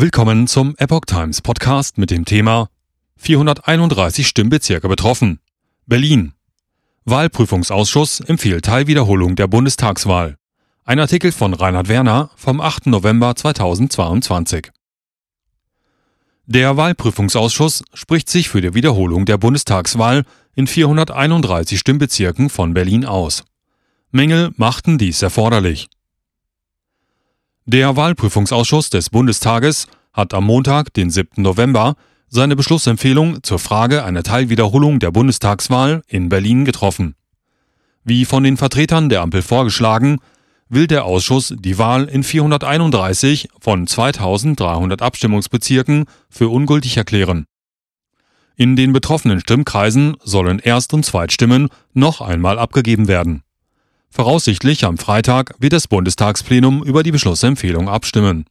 [0.00, 2.68] Willkommen zum Epoch Times Podcast mit dem Thema
[3.16, 5.40] 431 Stimmbezirke betroffen.
[5.86, 6.34] Berlin.
[7.04, 10.36] Wahlprüfungsausschuss empfiehlt Teilwiederholung der Bundestagswahl.
[10.84, 12.86] Ein Artikel von Reinhard Werner vom 8.
[12.86, 14.70] November 2022.
[16.46, 20.22] Der Wahlprüfungsausschuss spricht sich für die Wiederholung der Bundestagswahl
[20.54, 23.42] in 431 Stimmbezirken von Berlin aus.
[24.12, 25.88] Mängel machten dies erforderlich.
[27.70, 31.42] Der Wahlprüfungsausschuss des Bundestages hat am Montag, den 7.
[31.42, 31.96] November,
[32.30, 37.14] seine Beschlussempfehlung zur Frage einer Teilwiederholung der Bundestagswahl in Berlin getroffen.
[38.04, 40.16] Wie von den Vertretern der Ampel vorgeschlagen,
[40.70, 47.44] will der Ausschuss die Wahl in 431 von 2300 Abstimmungsbezirken für ungültig erklären.
[48.56, 53.42] In den betroffenen Stimmkreisen sollen Erst- und Zweitstimmen noch einmal abgegeben werden.
[54.10, 58.46] Voraussichtlich am Freitag wird das Bundestagsplenum über die Beschlussempfehlung abstimmen.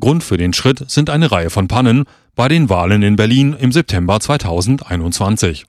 [0.00, 2.04] Grund für den Schritt sind eine Reihe von Pannen
[2.34, 5.66] bei den Wahlen in Berlin im September 2021.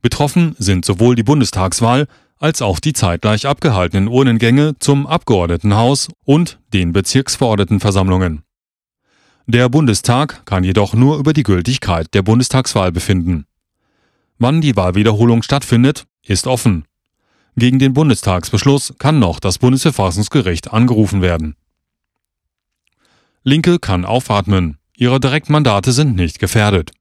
[0.00, 2.06] Betroffen sind sowohl die Bundestagswahl
[2.38, 8.42] als auch die zeitgleich abgehaltenen Urnengänge zum Abgeordnetenhaus und den Bezirksverordnetenversammlungen.
[9.46, 13.44] Der Bundestag kann jedoch nur über die Gültigkeit der Bundestagswahl befinden.
[14.38, 16.86] Wann die Wahlwiederholung stattfindet, ist offen.
[17.56, 21.54] Gegen den Bundestagsbeschluss kann noch das Bundesverfassungsgericht angerufen werden.
[23.44, 24.78] Linke kann aufatmen.
[24.96, 26.92] Ihre Direktmandate sind nicht gefährdet.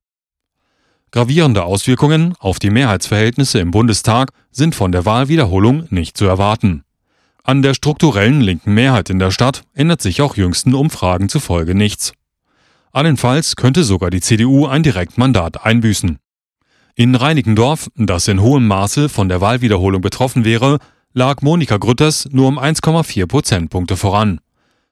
[1.11, 6.83] Gravierende Auswirkungen auf die Mehrheitsverhältnisse im Bundestag sind von der Wahlwiederholung nicht zu erwarten.
[7.43, 12.13] An der strukturellen linken Mehrheit in der Stadt ändert sich auch jüngsten Umfragen zufolge nichts.
[12.91, 16.19] Allenfalls könnte sogar die CDU ein Direktmandat einbüßen.
[16.95, 20.77] In Reinickendorf, das in hohem Maße von der Wahlwiederholung betroffen wäre,
[21.13, 24.39] lag Monika Grütters nur um 1,4 Prozentpunkte voran.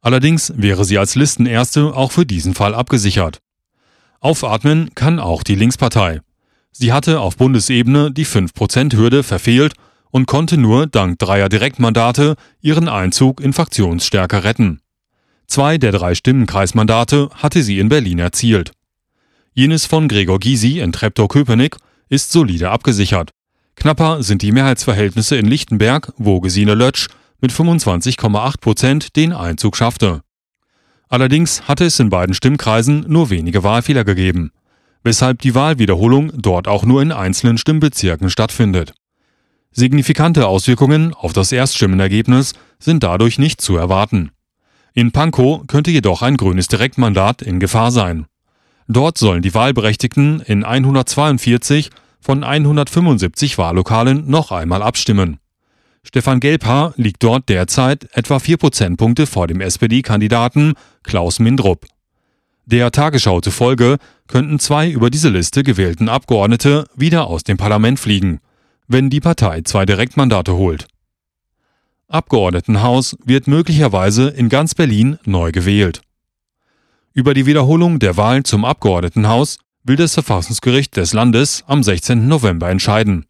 [0.01, 3.37] Allerdings wäre sie als Listenerste auch für diesen Fall abgesichert.
[4.19, 6.21] Aufatmen kann auch die Linkspartei.
[6.71, 9.73] Sie hatte auf Bundesebene die 5%-Hürde verfehlt
[10.09, 14.81] und konnte nur dank dreier Direktmandate ihren Einzug in Fraktionsstärke retten.
[15.45, 18.71] Zwei der drei Stimmenkreismandate hatte sie in Berlin erzielt.
[19.53, 21.77] Jenes von Gregor Gysi in Treptow-Köpenick
[22.11, 23.31] ist solide abgesichert.
[23.75, 27.07] Knapper sind die Mehrheitsverhältnisse in Lichtenberg, wo Gesine Lötsch
[27.39, 30.21] mit 25,8 Prozent den Einzug schaffte.
[31.07, 34.51] Allerdings hatte es in beiden Stimmkreisen nur wenige Wahlfehler gegeben,
[35.03, 38.93] weshalb die Wahlwiederholung dort auch nur in einzelnen Stimmbezirken stattfindet.
[39.71, 44.31] Signifikante Auswirkungen auf das Erststimmenergebnis sind dadurch nicht zu erwarten.
[44.93, 48.25] In Pankow könnte jedoch ein grünes Direktmandat in Gefahr sein.
[48.89, 51.89] Dort sollen die Wahlberechtigten in 142
[52.21, 55.39] von 175 Wahllokalen noch einmal abstimmen.
[56.03, 60.73] Stefan Gelbhaar liegt dort derzeit etwa vier Prozentpunkte vor dem SPD-Kandidaten
[61.03, 61.85] Klaus Mindrup.
[62.65, 68.39] Der Tagesschau zufolge könnten zwei über diese Liste gewählten Abgeordnete wieder aus dem Parlament fliegen,
[68.87, 70.87] wenn die Partei zwei Direktmandate holt.
[72.07, 76.01] Abgeordnetenhaus wird möglicherweise in ganz Berlin neu gewählt.
[77.13, 82.27] Über die Wiederholung der Wahl zum Abgeordnetenhaus will das Verfassungsgericht des Landes am 16.
[82.27, 83.25] November entscheiden.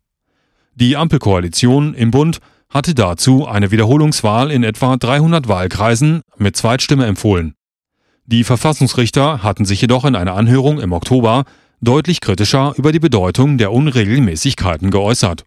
[0.75, 2.39] Die Ampelkoalition im Bund
[2.69, 7.55] hatte dazu eine Wiederholungswahl in etwa 300 Wahlkreisen mit Zweitstimme empfohlen.
[8.25, 11.43] Die Verfassungsrichter hatten sich jedoch in einer Anhörung im Oktober
[11.81, 15.43] deutlich kritischer über die Bedeutung der Unregelmäßigkeiten geäußert.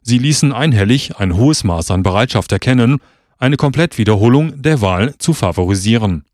[0.00, 2.98] Sie ließen einhellig ein hohes Maß an Bereitschaft erkennen,
[3.38, 6.24] eine Komplettwiederholung der Wahl zu favorisieren.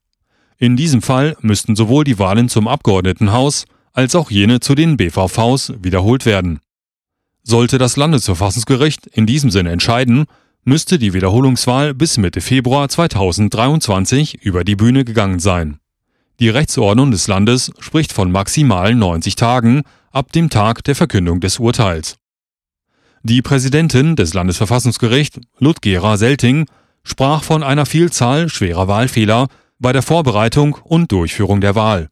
[0.58, 5.72] In diesem Fall müssten sowohl die Wahlen zum Abgeordnetenhaus als auch jene zu den BVVs
[5.80, 6.60] wiederholt werden.
[7.42, 10.26] Sollte das Landesverfassungsgericht in diesem Sinne entscheiden,
[10.64, 15.78] müsste die Wiederholungswahl bis Mitte Februar 2023 über die Bühne gegangen sein.
[16.40, 21.58] Die Rechtsordnung des Landes spricht von maximal 90 Tagen ab dem Tag der Verkündung des
[21.58, 22.16] Urteils.
[23.22, 26.66] Die Präsidentin des Landesverfassungsgerichts, Ludgera Selting,
[27.04, 32.08] sprach von einer Vielzahl schwerer Wahlfehler bei der Vorbereitung und Durchführung der Wahl.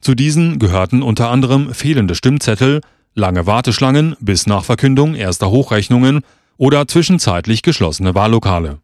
[0.00, 2.80] Zu diesen gehörten unter anderem fehlende Stimmzettel,
[3.14, 6.22] lange Warteschlangen bis nach Verkündung erster Hochrechnungen
[6.56, 8.78] oder zwischenzeitlich geschlossene Wahllokale